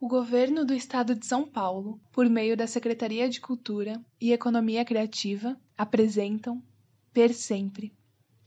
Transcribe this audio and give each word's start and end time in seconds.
O 0.00 0.06
governo 0.06 0.64
do 0.64 0.72
estado 0.72 1.12
de 1.12 1.26
São 1.26 1.44
Paulo, 1.44 2.00
por 2.12 2.28
meio 2.28 2.56
da 2.56 2.68
Secretaria 2.68 3.28
de 3.28 3.40
Cultura 3.40 4.00
e 4.20 4.32
Economia 4.32 4.84
Criativa, 4.84 5.56
apresentam 5.76 6.62
Per 7.12 7.34
Sempre, 7.34 7.92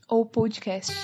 ou 0.08 0.24
podcast. 0.24 0.94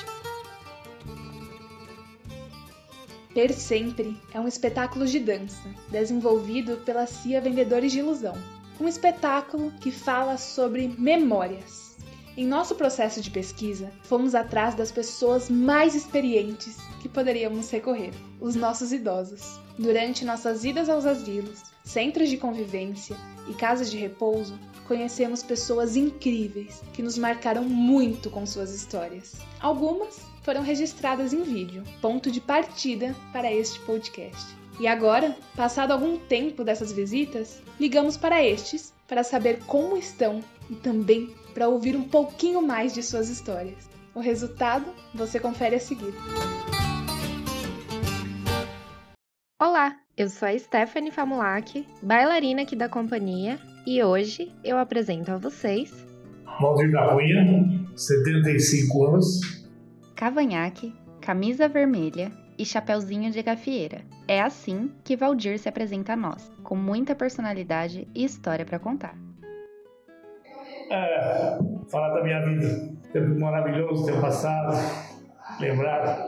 Per 3.35 3.53
Sempre 3.53 4.19
é 4.33 4.41
um 4.41 4.49
espetáculo 4.49 5.07
de 5.07 5.21
dança 5.21 5.69
desenvolvido 5.91 6.79
pela 6.79 7.07
CIA 7.07 7.43
Vendedores 7.43 7.93
de 7.93 7.99
Ilusão. 7.99 8.35
Um 8.81 8.89
espetáculo 8.89 9.71
que 9.73 9.91
fala 9.91 10.39
sobre 10.39 10.89
memórias 10.89 11.88
em 12.39 12.47
nosso 12.47 12.77
processo 12.77 13.21
de 13.21 13.33
pesquisa, 13.33 13.91
fomos 14.05 14.33
atrás 14.33 14.73
das 14.73 14.93
pessoas 14.93 15.51
mais 15.51 15.97
experientes 15.97 16.77
que 17.03 17.09
poderíamos 17.09 17.69
recorrer, 17.69 18.13
os 18.41 18.55
nossos 18.55 18.93
idosos. 18.93 19.59
Durante 19.77 20.25
nossas 20.25 20.65
idas 20.65 20.89
aos 20.89 21.05
asilos, 21.05 21.65
centros 21.83 22.29
de 22.29 22.37
convivência 22.37 23.17
e 23.49 23.55
casas 23.55 23.91
de 23.91 23.97
repouso, 23.97 24.57
conhecemos 24.87 25.43
pessoas 25.43 25.97
incríveis 25.97 26.81
que 26.93 27.03
nos 27.03 27.19
marcaram 27.19 27.65
muito 27.65 28.31
com 28.31 28.47
suas 28.47 28.73
histórias. 28.73 29.35
Algumas 29.59 30.21
foram 30.45 30.63
registradas 30.63 31.33
em 31.33 31.43
vídeo, 31.43 31.83
ponto 32.01 32.31
de 32.31 32.41
partida 32.41 33.17
para 33.33 33.53
este 33.53 33.81
podcast. 33.81 34.47
E 34.79 34.87
agora, 34.87 35.37
passado 35.57 35.91
algum 35.91 36.17
tempo 36.17 36.63
dessas 36.63 36.93
visitas, 36.93 37.61
ligamos 37.81 38.17
para 38.17 38.45
estes 38.45 38.95
para 39.09 39.25
saber 39.25 39.59
como 39.67 39.97
estão 39.97 40.41
e 40.71 40.77
também 40.77 41.35
para 41.59 41.69
ouvir 41.69 41.97
um 41.97 42.05
pouquinho 42.05 42.63
mais 42.63 42.95
de 42.95 43.03
suas 43.03 43.29
histórias. 43.29 43.91
O 44.15 44.21
resultado 44.21 44.87
você 45.13 45.41
confere 45.41 45.75
a 45.75 45.81
seguir. 45.81 46.15
Olá, 49.61 49.97
eu 50.17 50.29
sou 50.29 50.47
a 50.47 50.57
Stephanie 50.57 51.11
Famulac, 51.11 51.85
bailarina 52.01 52.63
aqui 52.63 52.77
da 52.77 52.89
companhia, 52.89 53.59
e 53.85 54.01
hoje 54.01 54.53
eu 54.63 54.79
apresento 54.79 55.33
a 55.33 55.37
vocês. 55.37 56.07
Valdir 56.61 56.93
da 56.93 57.09
Cunha, 57.09 57.89
75 57.97 59.07
anos. 59.07 59.41
Cavanhaque, 60.15 60.95
camisa 61.21 61.67
vermelha 61.67 62.31
e 62.57 62.65
chapeuzinho 62.65 63.33
de 63.33 63.43
gafieira. 63.43 64.03
É 64.29 64.41
assim 64.41 64.93
que 65.03 65.17
Valdir 65.17 65.59
se 65.59 65.69
apresenta 65.69 66.13
a 66.13 66.17
nós, 66.17 66.53
com 66.63 66.77
muita 66.77 67.17
personalidade 67.17 68.07
e 68.15 68.25
história 68.25 68.65
para 68.65 68.79
contar. 68.79 69.28
É, 70.91 71.59
falar 71.91 72.15
da 72.15 72.23
minha 72.23 72.45
vida. 72.45 72.89
Tempo 73.13 73.41
maravilhoso, 73.41 74.07
tempo 74.07 74.21
passado, 74.21 74.75
lembrar 75.61 76.27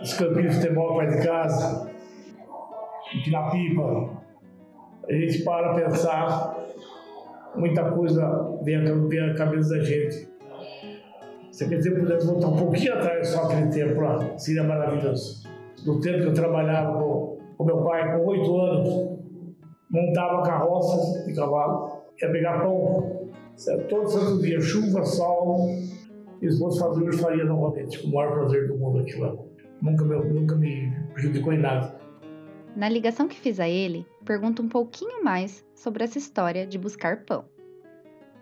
os 0.00 0.14
campinhos 0.14 0.54
de 0.54 0.60
futebol 0.60 0.98
perto 0.98 1.18
de 1.18 1.26
casa, 1.26 1.90
na 3.30 3.50
pipa. 3.50 4.22
A 5.08 5.12
gente 5.12 5.42
para 5.42 5.74
pensar, 5.74 6.56
muita 7.54 7.90
coisa 7.90 8.58
vem 8.62 8.76
à 8.76 9.34
cabeça 9.34 9.76
da 9.76 9.82
gente. 9.82 10.28
Se 11.50 11.68
quer 11.68 11.76
dizer, 11.76 11.98
pudesse 11.98 12.26
voltar 12.26 12.48
um 12.48 12.56
pouquinho 12.56 12.94
atrás 12.94 13.28
só 13.28 13.44
aquele 13.44 13.68
tempo 13.68 14.00
lá, 14.00 14.38
seria 14.38 14.64
maravilhoso. 14.64 15.46
No 15.84 16.00
tempo 16.00 16.20
que 16.20 16.28
eu 16.28 16.34
trabalhava 16.34 16.98
com, 16.98 17.38
com 17.58 17.64
meu 17.64 17.82
pai, 17.82 18.16
com 18.16 18.24
oito 18.26 18.58
anos, 18.58 19.18
montava 19.90 20.42
carroças 20.42 21.26
de 21.26 21.34
cavalo, 21.34 22.02
ia 22.22 22.30
pegar 22.30 22.60
pão 22.60 23.11
Todo 23.88 24.08
santo 24.08 24.42
dia, 24.42 24.60
chuva, 24.60 25.04
sol, 25.04 25.68
e 26.40 26.46
os 26.48 26.58
meus 26.58 26.78
fazedores 26.78 27.20
faria 27.20 27.44
novamente, 27.44 28.00
com 28.00 28.08
o 28.08 28.14
maior 28.14 28.32
prazer 28.32 28.66
do 28.66 28.76
mundo 28.76 29.00
aquilo 29.00 29.20
lá. 29.22 29.34
Nunca 29.80 30.04
me, 30.04 30.16
nunca 30.16 30.56
me 30.56 30.92
prejudicou 31.12 31.52
em 31.52 31.58
nada. 31.58 32.00
Na 32.74 32.88
ligação 32.88 33.28
que 33.28 33.38
fiz 33.38 33.60
a 33.60 33.68
ele, 33.68 34.06
pergunto 34.24 34.62
um 34.62 34.68
pouquinho 34.68 35.22
mais 35.22 35.64
sobre 35.74 36.02
essa 36.04 36.18
história 36.18 36.66
de 36.66 36.78
buscar 36.78 37.24
pão. 37.24 37.44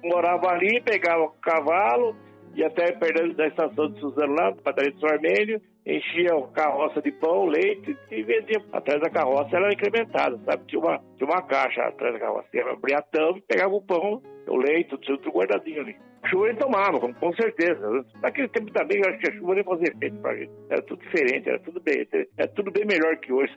Morava 0.02 0.48
ali, 0.48 0.80
pegava 0.80 1.24
o 1.24 1.30
cavalo, 1.42 2.14
ia 2.54 2.66
até 2.66 2.92
perto 2.92 3.34
da 3.34 3.46
estação 3.46 3.90
de 3.90 4.00
Suzano 4.00 4.34
lá, 4.34 4.52
padaria 4.52 4.92
do 4.92 5.06
Armênio, 5.06 5.60
enchia 5.86 6.34
a 6.34 6.48
carroça 6.48 7.00
de 7.00 7.12
pão, 7.12 7.46
leite 7.46 7.96
e 8.10 8.22
vendia. 8.22 8.62
Atrás 8.72 9.00
da 9.00 9.10
carroça 9.10 9.56
era 9.56 9.72
incrementada, 9.72 10.38
sabe? 10.44 10.64
Tinha 10.66 10.80
uma, 10.80 10.98
tinha 11.16 11.28
uma 11.28 11.42
caixa 11.42 11.82
atrás 11.82 12.14
da 12.14 12.20
carroça. 12.20 12.48
Ia 12.54 12.70
abrir 12.70 12.94
a 12.94 13.02
tampa 13.02 13.38
e 13.38 13.42
pegava 13.42 13.74
o 13.74 13.82
pão, 13.82 14.22
o 14.48 14.56
leite, 14.56 14.96
tudo, 14.98 15.30
guardadinho 15.30 15.80
ali. 15.80 15.96
Chuva 16.26 16.48
ele 16.48 16.58
tomava, 16.58 17.00
com, 17.00 17.14
com, 17.14 17.32
certeza. 17.34 18.04
Naquele 18.20 18.48
tempo 18.48 18.70
também 18.72 18.98
eu 18.98 19.08
acho 19.08 19.18
que 19.20 19.30
a 19.30 19.32
chuva 19.32 19.54
nem 19.54 19.64
fazia 19.64 19.88
efeito 19.88 20.20
pra 20.20 20.36
gente. 20.36 20.52
Era 20.68 20.82
tudo 20.82 21.00
diferente, 21.02 21.48
era 21.48 21.58
tudo 21.60 21.80
bem, 21.80 22.06
era 22.36 22.48
tudo 22.48 22.70
bem 22.70 22.84
melhor 22.84 23.16
que 23.16 23.32
hoje. 23.32 23.52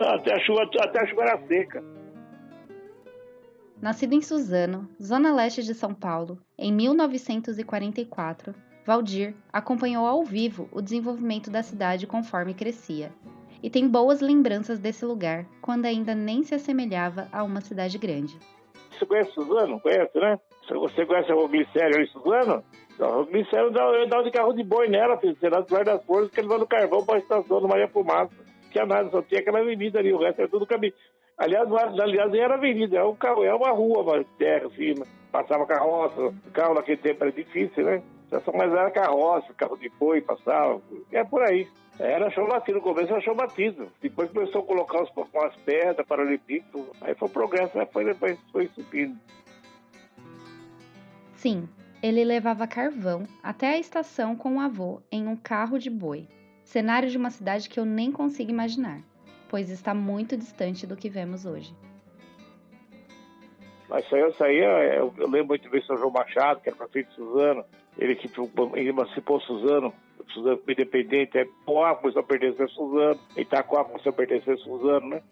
até, 0.00 0.34
a 0.34 0.38
chuva, 0.40 0.62
até 0.62 1.02
a 1.02 1.06
chuva 1.06 1.22
era 1.22 1.46
seca. 1.48 1.82
Nascido 3.80 4.14
em 4.14 4.22
Suzano, 4.22 4.88
zona 5.00 5.34
leste 5.34 5.62
de 5.62 5.74
São 5.74 5.92
Paulo, 5.92 6.38
em 6.58 6.72
1944, 6.72 8.54
Valdir 8.86 9.34
acompanhou 9.52 10.06
ao 10.06 10.24
vivo 10.24 10.68
o 10.72 10.80
desenvolvimento 10.80 11.50
da 11.50 11.62
cidade 11.62 12.06
conforme 12.06 12.54
crescia, 12.54 13.12
e 13.62 13.68
tem 13.68 13.86
boas 13.86 14.20
lembranças 14.20 14.78
desse 14.78 15.04
lugar, 15.04 15.44
quando 15.60 15.84
ainda 15.84 16.14
nem 16.14 16.42
se 16.42 16.54
assemelhava 16.54 17.28
a 17.30 17.42
uma 17.42 17.60
cidade 17.60 17.98
grande. 17.98 18.38
Você 18.90 19.04
conhece 19.04 19.32
Suzano? 19.32 19.78
Conhece, 19.80 20.18
né? 20.18 20.38
Você 20.68 21.04
conhece 21.04 21.30
a 21.30 21.34
Roglicério 21.34 22.00
em 22.00 22.06
Suzano? 22.06 22.64
A 22.98 23.06
Roglicério 23.06 23.70
dá, 23.70 24.22
de 24.22 24.30
carro 24.30 24.54
de 24.54 24.64
boi 24.64 24.88
nela, 24.88 25.18
filho. 25.18 25.36
Dá 25.38 25.60
do 25.60 25.84
das 25.84 26.02
forças 26.04 26.30
que 26.30 26.40
ele 26.40 26.48
vai 26.48 26.58
no 26.58 26.66
carvão 26.66 27.04
para 27.04 27.16
a 27.16 27.18
estação 27.18 27.60
do 27.60 27.68
Maria 27.68 27.88
Fumaça. 27.88 28.32
Não 28.34 28.70
tinha 28.70 28.86
nada, 28.86 29.10
só 29.10 29.20
tinha 29.20 29.40
aquela 29.40 29.60
avenida 29.60 29.98
ali, 29.98 30.12
o 30.12 30.18
resto 30.18 30.40
era 30.40 30.48
tudo 30.48 30.66
caminho. 30.66 30.94
Aliás, 31.38 31.68
aliás, 31.70 32.32
nem 32.32 32.40
era 32.40 32.54
avenida, 32.54 32.96
era, 32.96 33.08
um 33.08 33.14
carro, 33.14 33.44
era 33.44 33.56
uma 33.56 33.70
rua, 33.70 34.02
uma 34.02 34.24
terra, 34.38 34.66
assim, 34.66 34.94
passava 35.30 35.66
carroça, 35.66 36.34
carro 36.52 36.74
naquele 36.74 36.96
tempo 36.96 37.24
era 37.24 37.32
difícil, 37.32 37.84
né? 37.84 38.02
Mas 38.30 38.72
era 38.72 38.90
carroça, 38.90 39.52
carro 39.54 39.76
de 39.76 39.88
boi 39.90 40.20
passava, 40.20 40.80
é 41.12 41.22
por 41.22 41.42
aí. 41.42 41.68
Era 41.98 42.30
chão 42.30 42.46
batido, 42.46 42.78
no 42.78 42.84
começo 42.84 43.12
era 43.12 43.20
chão 43.20 43.34
batido. 43.34 43.88
Depois 44.02 44.30
começou 44.30 44.62
a 44.62 44.66
colocar 44.66 45.02
os, 45.02 45.10
umas 45.14 45.54
pedras, 45.56 46.06
paralelepípedo, 46.06 46.90
aí 47.00 47.14
foi 47.14 47.28
progresso, 47.28 47.76
né? 47.76 47.86
foi, 47.86 48.04
depois 48.04 48.38
foi 48.50 48.68
subindo. 48.68 49.16
Sim, 51.34 51.68
ele 52.02 52.24
levava 52.24 52.66
carvão 52.66 53.24
até 53.42 53.68
a 53.68 53.78
estação 53.78 54.34
com 54.36 54.56
o 54.56 54.60
avô 54.60 55.00
em 55.12 55.26
um 55.26 55.36
carro 55.36 55.78
de 55.78 55.90
boi. 55.90 56.26
Cenário 56.64 57.08
de 57.08 57.16
uma 57.16 57.30
cidade 57.30 57.68
que 57.68 57.78
eu 57.78 57.84
nem 57.84 58.10
consigo 58.10 58.50
imaginar, 58.50 59.00
pois 59.48 59.70
está 59.70 59.94
muito 59.94 60.36
distante 60.36 60.86
do 60.86 60.96
que 60.96 61.08
vemos 61.08 61.44
hoje. 61.44 61.74
Mas 63.88 64.04
isso 64.04 64.16
aí, 64.16 64.20
eu 64.20 64.32
saía, 64.32 64.66
eu, 64.94 65.14
eu 65.16 65.28
lembro 65.28 65.48
muito 65.48 65.70
bem 65.70 65.82
São 65.82 65.96
João 65.96 66.10
Machado, 66.10 66.60
que 66.60 66.68
era 66.68 66.76
prefeito 66.76 67.10
de 67.10 67.14
Suzano, 67.16 67.64
ele 67.96 68.16
que 68.16 68.28
emancipou 68.74 69.40
Suzano, 69.40 69.92
Suzano 70.32 70.60
independente, 70.68 71.38
é 71.38 71.46
Poá 71.64 71.94
começou 71.94 72.20
a 72.20 72.24
pertencer 72.24 72.66
a 72.66 72.68
Suzano, 72.68 73.20
Itacoa 73.36 73.84
começou 73.84 74.10
a 74.10 74.12
pertencer 74.12 74.54
a 74.54 74.58
Suzano, 74.58 75.08
né? 75.08 75.22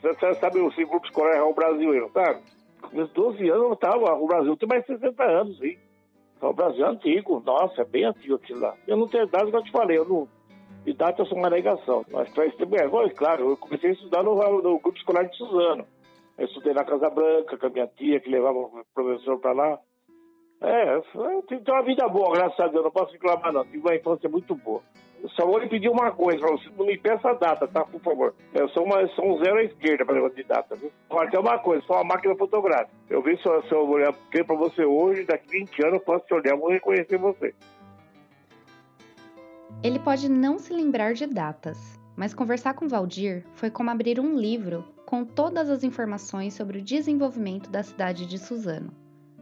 Você, 0.00 0.34
sabe 0.34 0.60
o 0.60 0.70
grupo 0.70 1.06
escolar 1.06 1.36
é 1.36 1.42
o 1.42 1.54
Brasil, 1.54 1.92
não 1.92 2.10
sabe? 2.10 2.40
Com 2.80 3.04
12 3.04 3.48
anos 3.50 3.70
eu 3.70 3.76
tava, 3.76 4.14
o 4.14 4.26
Brasil 4.26 4.56
tem 4.56 4.68
mais 4.68 4.82
de 4.82 4.94
60 4.94 5.22
anos, 5.22 5.62
hein? 5.62 5.78
Então, 6.36 6.50
o 6.50 6.54
Brasil 6.54 6.86
é 6.86 6.88
antigo, 6.88 7.42
nossa, 7.44 7.82
é 7.82 7.84
bem 7.84 8.04
antigo 8.04 8.36
aquilo 8.36 8.60
lá. 8.60 8.74
Eu 8.86 8.96
não 8.96 9.08
tenho 9.08 9.26
dados 9.26 9.50
que 9.50 9.56
eu 9.56 9.64
te 9.64 9.72
falei, 9.72 9.98
eu 9.98 10.04
não, 10.04 10.28
de 10.84 10.92
data 10.94 11.24
sou 11.24 11.38
uma 11.38 11.50
negação. 11.50 12.04
Mas 12.10 12.28
para 12.30 12.46
isso, 12.46 12.56
é, 12.62 13.10
claro, 13.10 13.50
eu 13.50 13.56
comecei 13.56 13.90
a 13.90 13.92
estudar 13.92 14.22
no, 14.22 14.34
no 14.34 14.78
grupo 14.78 14.96
escolar 14.96 15.24
de 15.24 15.36
Suzano. 15.36 15.86
Eu 16.36 16.46
estudei 16.46 16.72
na 16.72 16.84
Casa 16.84 17.10
Branca 17.10 17.56
com 17.56 17.66
a 17.66 17.70
minha 17.70 17.86
tia, 17.88 18.20
que 18.20 18.30
levava 18.30 18.58
o 18.58 18.84
professor 18.94 19.38
para 19.38 19.52
lá. 19.52 19.78
É, 20.60 21.00
tive 21.46 21.70
uma 21.70 21.82
vida 21.82 22.08
boa, 22.08 22.34
graças 22.34 22.58
a 22.58 22.68
Deus, 22.68 22.84
não 22.84 22.90
posso 22.90 23.12
reclamar 23.12 23.52
não. 23.52 23.64
Tive 23.64 23.78
uma 23.78 23.94
infância 23.94 24.28
muito 24.28 24.54
boa. 24.54 24.82
Só 25.34 25.44
vou 25.44 25.58
lhe 25.58 25.68
pedir 25.68 25.88
uma 25.88 26.12
coisa 26.12 26.38
você, 26.46 26.70
não 26.76 26.86
me 26.86 26.96
peça 26.96 27.30
a 27.30 27.34
data, 27.34 27.66
tá? 27.66 27.84
Por 27.84 28.00
favor. 28.00 28.34
Eu 28.54 28.68
sou, 28.68 28.84
uma, 28.84 29.06
sou 29.08 29.26
um 29.26 29.38
zero 29.42 29.56
à 29.56 29.64
esquerda 29.64 30.04
para 30.04 30.14
negócio 30.14 30.36
de 30.36 30.44
data, 30.44 30.76
viu? 30.76 30.92
Tem 31.30 31.40
uma 31.40 31.58
coisa, 31.58 31.82
só 31.86 31.94
uma 31.94 32.14
máquina 32.14 32.36
fotográfica. 32.36 32.90
Eu 33.10 33.20
vi 33.22 33.36
se 33.38 33.48
eu, 33.48 33.62
se 33.64 33.72
eu 33.72 33.88
olhar 33.88 34.12
para 34.12 34.56
você 34.56 34.84
hoje, 34.84 35.24
daqui 35.24 35.48
20 35.50 35.82
anos 35.82 35.94
eu 35.94 36.00
posso 36.00 36.24
te 36.26 36.34
olhar, 36.34 36.56
vou 36.56 36.70
reconhecer 36.70 37.18
você. 37.18 37.52
Ele 39.82 39.98
pode 39.98 40.28
não 40.28 40.58
se 40.58 40.72
lembrar 40.72 41.14
de 41.14 41.26
datas, 41.26 42.00
mas 42.16 42.34
conversar 42.34 42.74
com 42.74 42.88
Valdir 42.88 43.44
foi 43.54 43.70
como 43.70 43.90
abrir 43.90 44.18
um 44.18 44.36
livro 44.36 44.84
com 45.06 45.24
todas 45.24 45.70
as 45.70 45.84
informações 45.84 46.54
sobre 46.54 46.78
o 46.78 46.82
desenvolvimento 46.82 47.70
da 47.70 47.82
cidade 47.82 48.26
de 48.26 48.38
Suzano 48.38 48.92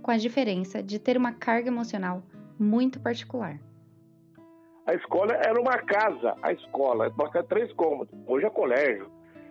com 0.07 0.13
a 0.13 0.17
diferença 0.17 0.81
de 0.81 1.01
ter 1.01 1.17
uma 1.17 1.33
carga 1.33 1.67
emocional 1.67 2.23
muito 2.57 3.01
particular. 3.01 3.59
A 4.87 4.95
escola 4.95 5.33
era 5.33 5.61
uma 5.61 5.79
casa, 5.79 6.37
a 6.41 6.53
escola, 6.53 7.11
tinha 7.11 7.43
três 7.43 7.73
cômodos, 7.73 8.17
hoje 8.25 8.47
é 8.47 8.51
colégio. 8.51 9.11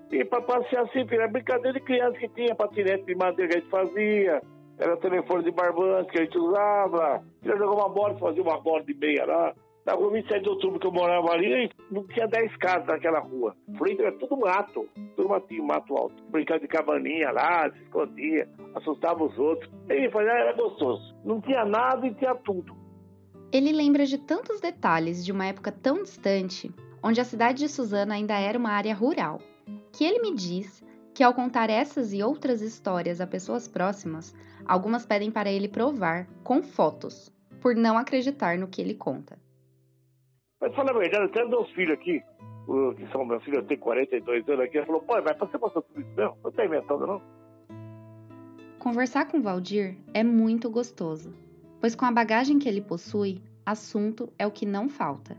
E 0.10 0.24
para 0.24 0.42
passear 0.42 0.84
assim, 0.84 1.06
era 1.12 1.28
brincadeira 1.28 1.78
de 1.78 1.84
criança 1.84 2.18
que 2.18 2.30
tinha, 2.30 2.56
patinete 2.56 3.04
de 3.04 3.16
madeira 3.16 3.52
que 3.52 3.58
a 3.58 3.60
gente 3.60 3.70
fazia, 3.70 4.42
era 4.80 4.96
telefone 4.96 5.44
de 5.44 5.52
barbante 5.52 6.10
que 6.14 6.20
a 6.20 6.24
gente 6.24 6.38
usava, 6.38 7.22
queria 7.42 7.58
jogar 7.58 7.76
uma 7.76 7.90
bola, 7.90 8.18
fazia 8.18 8.42
uma 8.42 8.62
bola 8.62 8.82
de 8.82 8.94
meia 8.94 9.26
lá. 9.26 9.54
Na 9.86 9.94
rua 9.94 10.10
27 10.14 10.42
de 10.42 10.50
outubro 10.50 10.80
que 10.80 10.88
eu 10.88 10.92
morava 10.92 11.30
ali, 11.32 11.70
não 11.92 12.04
tinha 12.08 12.28
10 12.28 12.58
casas 12.58 12.88
naquela 12.88 13.20
rua. 13.20 13.56
Frente 13.78 14.02
era 14.02 14.12
tudo 14.14 14.36
mato, 14.36 14.90
tudo 15.16 15.30
matinho, 15.30 15.64
mato 15.64 15.96
alto. 15.96 16.24
Brincando 16.30 16.62
de 16.62 16.68
cabaninha 16.68 17.30
lá, 17.32 17.70
se 17.72 17.84
escondia, 17.84 18.50
assustava 18.74 19.24
os 19.24 19.38
outros. 19.38 19.72
E 19.88 20.10
fazia, 20.10 20.32
era 20.32 20.54
gostoso. 20.54 21.16
Não 21.24 21.40
tinha 21.40 21.64
nada 21.66 22.08
e 22.08 22.16
tinha 22.16 22.34
tudo. 22.34 22.76
Ele 23.52 23.72
lembra 23.72 24.08
de 24.08 24.18
tantos 24.18 24.60
detalhes 24.60 25.24
de 25.24 25.32
uma 25.32 25.46
época 25.46 25.72
tão 25.72 26.02
distante, 26.02 26.72
onde 27.04 27.22
a 27.22 27.26
cidade 27.26 27.60
de 27.60 27.70
Suzana 27.70 28.16
ainda 28.16 28.40
era 28.40 28.58
uma 28.58 28.72
área 28.72 28.96
rural, 28.96 29.40
que 29.94 30.04
ele 30.04 30.20
me 30.20 30.34
diz 30.34 30.84
que 31.14 31.24
ao 31.24 31.34
contar 31.34 31.70
essas 31.70 32.12
e 32.12 32.24
outras 32.24 32.62
histórias 32.62 33.22
a 33.22 33.28
pessoas 33.28 33.68
próximas, 33.68 34.36
algumas 34.66 35.06
pedem 35.06 35.30
para 35.30 35.52
ele 35.52 35.68
provar 35.68 36.28
com 36.44 36.64
fotos, 36.64 37.32
por 37.62 37.76
não 37.76 38.00
acreditar 38.00 38.58
no 38.58 38.68
que 38.68 38.82
ele 38.82 38.96
conta. 38.96 39.45
Mas 40.62 40.74
falar 40.74 40.92
a 40.92 41.00
verdade, 41.00 41.32
tenho 41.32 41.50
dois 41.50 41.70
filhos 41.72 41.94
aqui, 41.98 42.24
que 42.98 43.12
são 43.12 43.26
meus 43.26 43.44
filhos, 43.44 43.60
eu 43.60 43.68
tenho 43.68 43.80
42 43.80 44.48
anos 44.50 44.66
aqui, 44.66 44.78
ele 44.78 44.86
falou, 44.86 45.02
pai, 45.02 45.22
vai 45.22 45.38
você 45.38 45.58
passar 45.58 45.82
tudo 45.82 46.02
isso 46.02 46.16
mesmo? 46.16 46.38
Não 46.44 46.52
tá 46.52 46.66
inventando, 46.66 47.06
não? 47.06 47.22
Conversar 48.80 49.26
com 49.26 49.42
Valdir 49.42 49.98
é 50.14 50.24
muito 50.24 50.70
gostoso, 50.70 51.34
pois 51.82 51.96
com 51.96 52.06
a 52.06 52.12
bagagem 52.12 52.58
que 52.58 52.70
ele 52.70 52.82
possui, 52.82 53.42
assunto 53.66 54.32
é 54.38 54.48
o 54.48 54.52
que 54.52 54.66
não 54.66 54.88
falta. 54.88 55.38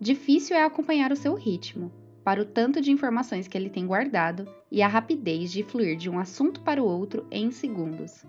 Difícil 0.00 0.56
é 0.56 0.62
acompanhar 0.62 1.10
o 1.10 1.16
seu 1.16 1.34
ritmo, 1.34 1.90
para 2.22 2.42
o 2.42 2.44
tanto 2.44 2.80
de 2.80 2.92
informações 2.92 3.48
que 3.48 3.56
ele 3.56 3.70
tem 3.70 3.86
guardado 3.86 4.46
e 4.70 4.82
a 4.82 4.88
rapidez 4.88 5.50
de 5.50 5.62
fluir 5.62 5.96
de 5.96 6.10
um 6.10 6.18
assunto 6.18 6.60
para 6.60 6.82
o 6.82 6.86
outro 6.86 7.26
em 7.30 7.50
segundos. 7.50 8.24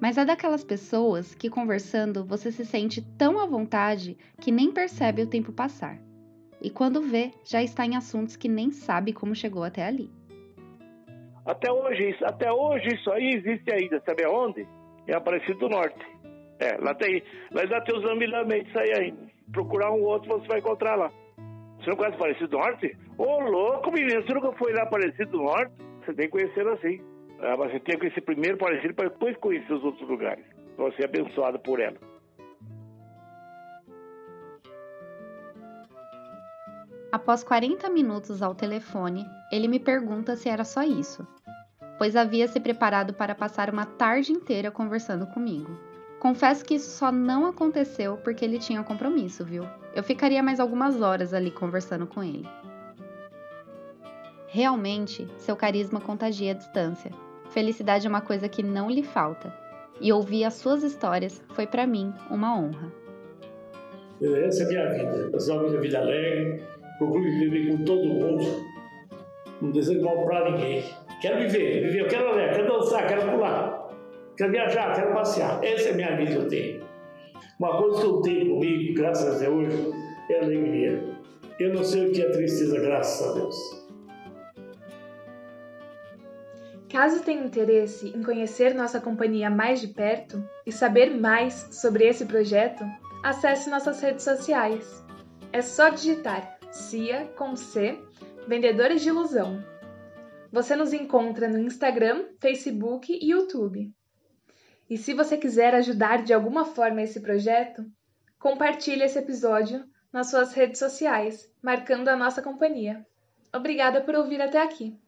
Mas 0.00 0.16
é 0.16 0.24
daquelas 0.24 0.62
pessoas 0.62 1.34
que, 1.34 1.50
conversando, 1.50 2.24
você 2.24 2.52
se 2.52 2.64
sente 2.64 3.02
tão 3.16 3.40
à 3.40 3.46
vontade 3.46 4.16
que 4.40 4.52
nem 4.52 4.72
percebe 4.72 5.22
o 5.22 5.26
tempo 5.26 5.52
passar. 5.52 5.98
E 6.62 6.70
quando 6.70 7.02
vê, 7.02 7.32
já 7.44 7.62
está 7.62 7.84
em 7.84 7.96
assuntos 7.96 8.36
que 8.36 8.48
nem 8.48 8.70
sabe 8.70 9.12
como 9.12 9.34
chegou 9.34 9.64
até 9.64 9.84
ali. 9.84 10.10
Até 11.44 11.72
hoje, 11.72 12.16
até 12.22 12.52
hoje 12.52 12.94
isso 12.94 13.10
aí 13.10 13.34
existe 13.34 13.72
ainda, 13.72 14.02
sabe 14.04 14.24
aonde? 14.24 14.66
Em 15.06 15.14
Aparecido 15.14 15.58
do 15.60 15.68
Norte. 15.68 16.06
É, 16.60 16.76
lá 16.78 16.94
tem, 16.94 17.22
lá 17.52 17.62
ainda 17.62 17.80
tem 17.80 17.96
os 17.96 18.04
amilhamentos 18.04 18.74
aí 18.76 18.92
ainda. 18.98 19.28
Procurar 19.52 19.92
um 19.92 20.02
outro 20.02 20.28
você 20.28 20.46
vai 20.46 20.58
encontrar 20.58 20.96
lá. 20.96 21.10
Você 21.78 21.90
não 21.90 21.96
conhece 21.96 22.16
Aparecido 22.16 22.48
do 22.48 22.58
Norte? 22.58 22.96
Ô, 23.16 23.40
louco, 23.40 23.90
menino, 23.90 24.22
você 24.22 24.34
nunca 24.34 24.52
foi 24.52 24.72
lá 24.74 24.82
Aparecido 24.82 25.30
do 25.30 25.42
Norte? 25.42 25.72
Você 26.04 26.12
tem 26.14 26.26
que 26.26 26.32
conhecer 26.32 26.66
assim. 26.68 27.00
Você 27.38 27.80
tem 27.80 27.94
que 27.94 27.98
conhecer 27.98 28.20
primeiro 28.22 28.58
parecido 28.58 28.94
para 28.94 29.08
depois 29.08 29.36
conhecer 29.36 29.72
os 29.72 29.84
outros 29.84 30.08
lugares. 30.08 30.44
Para 30.76 30.92
ser 30.92 31.04
abençoado 31.04 31.58
por 31.60 31.80
ela. 31.80 31.96
Após 37.10 37.42
40 37.42 37.88
minutos 37.88 38.42
ao 38.42 38.54
telefone, 38.54 39.24
ele 39.50 39.66
me 39.66 39.80
pergunta 39.80 40.36
se 40.36 40.48
era 40.48 40.62
só 40.62 40.82
isso, 40.82 41.26
pois 41.96 42.14
havia 42.14 42.46
se 42.46 42.60
preparado 42.60 43.14
para 43.14 43.34
passar 43.34 43.70
uma 43.72 43.86
tarde 43.86 44.30
inteira 44.30 44.70
conversando 44.70 45.26
comigo. 45.28 45.70
Confesso 46.20 46.64
que 46.64 46.74
isso 46.74 46.90
só 46.90 47.10
não 47.10 47.46
aconteceu 47.46 48.18
porque 48.18 48.44
ele 48.44 48.58
tinha 48.58 48.82
compromisso, 48.82 49.44
viu? 49.44 49.64
Eu 49.94 50.02
ficaria 50.02 50.42
mais 50.42 50.60
algumas 50.60 51.00
horas 51.00 51.32
ali 51.32 51.50
conversando 51.50 52.06
com 52.06 52.22
ele. 52.22 52.46
Realmente, 54.48 55.26
seu 55.38 55.56
carisma 55.56 56.00
contagia 56.00 56.52
a 56.52 56.54
distância, 56.54 57.10
Felicidade 57.50 58.06
é 58.06 58.10
uma 58.10 58.20
coisa 58.20 58.48
que 58.48 58.62
não 58.62 58.90
lhe 58.90 59.02
falta. 59.02 59.52
E 60.00 60.12
ouvir 60.12 60.44
as 60.44 60.54
suas 60.54 60.82
histórias 60.82 61.42
foi 61.50 61.66
para 61.66 61.86
mim 61.86 62.12
uma 62.30 62.56
honra. 62.56 62.92
Essa 64.20 64.62
é 64.62 64.66
a 64.66 64.68
minha 64.68 64.90
vida. 64.90 65.30
Eu 65.32 65.40
sou 65.40 65.66
uma 65.66 65.80
vida 65.80 65.98
alegre, 65.98 66.62
procuro 66.98 67.22
viver 67.22 67.68
com 67.70 67.84
todo 67.84 68.04
mundo, 68.04 68.44
não 69.62 69.70
desejo 69.70 70.04
mal 70.04 70.24
para 70.24 70.50
ninguém. 70.50 70.84
Quero 71.20 71.40
viver, 71.40 71.82
viver, 71.84 72.00
eu 72.00 72.08
quero 72.08 72.32
olhar, 72.32 72.50
quero 72.52 72.68
dançar, 72.68 73.06
quero 73.08 73.30
pular, 73.30 73.88
quero 74.36 74.52
viajar, 74.52 74.94
quero 74.94 75.12
passear. 75.14 75.64
Essa 75.64 75.88
é 75.88 75.92
a 75.92 75.94
minha 75.94 76.16
vida 76.16 76.32
que 76.32 76.36
eu 76.36 76.48
tenho. 76.48 76.80
Uma 77.58 77.76
coisa 77.76 78.00
que 78.00 78.06
eu 78.06 78.20
tenho 78.22 78.54
comigo, 78.54 78.94
graças 78.94 79.36
a 79.36 79.38
Deus, 79.38 79.94
é 80.30 80.44
alegria. 80.44 81.02
Eu 81.58 81.74
não 81.74 81.82
sei 81.82 82.08
o 82.08 82.12
que 82.12 82.22
é 82.22 82.30
tristeza, 82.30 82.78
graças 82.78 83.28
a 83.28 83.34
Deus. 83.34 83.77
Caso 86.98 87.22
tenha 87.22 87.44
interesse 87.44 88.08
em 88.08 88.24
conhecer 88.24 88.74
nossa 88.74 89.00
companhia 89.00 89.48
mais 89.48 89.80
de 89.80 89.86
perto 89.86 90.42
e 90.66 90.72
saber 90.72 91.16
mais 91.16 91.68
sobre 91.70 92.04
esse 92.04 92.26
projeto, 92.26 92.84
acesse 93.22 93.70
nossas 93.70 94.00
redes 94.00 94.24
sociais. 94.24 95.06
É 95.52 95.62
só 95.62 95.90
digitar 95.90 96.58
CIA 96.72 97.28
com 97.36 97.54
C, 97.54 97.96
Vendedores 98.48 99.00
de 99.00 99.10
Ilusão. 99.10 99.64
Você 100.50 100.74
nos 100.74 100.92
encontra 100.92 101.48
no 101.48 101.60
Instagram, 101.60 102.24
Facebook 102.40 103.12
e 103.12 103.30
YouTube. 103.30 103.94
E 104.90 104.98
se 104.98 105.14
você 105.14 105.36
quiser 105.36 105.76
ajudar 105.76 106.24
de 106.24 106.34
alguma 106.34 106.64
forma 106.64 107.00
esse 107.00 107.20
projeto, 107.20 107.86
compartilhe 108.40 109.04
esse 109.04 109.20
episódio 109.20 109.84
nas 110.12 110.30
suas 110.30 110.52
redes 110.52 110.80
sociais, 110.80 111.48
marcando 111.62 112.08
a 112.08 112.16
nossa 112.16 112.42
companhia. 112.42 113.06
Obrigada 113.54 114.00
por 114.00 114.16
ouvir 114.16 114.42
até 114.42 114.60
aqui. 114.60 114.98